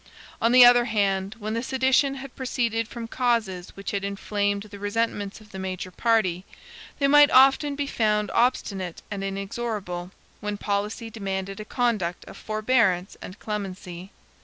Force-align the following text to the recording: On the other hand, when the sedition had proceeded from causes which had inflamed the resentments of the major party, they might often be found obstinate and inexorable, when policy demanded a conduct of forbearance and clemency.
On 0.41 0.51
the 0.51 0.65
other 0.65 0.85
hand, 0.85 1.35
when 1.37 1.53
the 1.53 1.61
sedition 1.61 2.15
had 2.15 2.35
proceeded 2.35 2.87
from 2.87 3.07
causes 3.07 3.69
which 3.77 3.91
had 3.91 4.03
inflamed 4.03 4.63
the 4.63 4.79
resentments 4.79 5.39
of 5.39 5.51
the 5.51 5.59
major 5.59 5.91
party, 5.91 6.43
they 6.97 7.07
might 7.07 7.29
often 7.29 7.75
be 7.75 7.85
found 7.85 8.31
obstinate 8.31 9.03
and 9.11 9.23
inexorable, 9.23 10.09
when 10.39 10.57
policy 10.57 11.11
demanded 11.11 11.59
a 11.59 11.65
conduct 11.65 12.25
of 12.25 12.35
forbearance 12.35 13.15
and 13.21 13.37
clemency. 13.37 14.09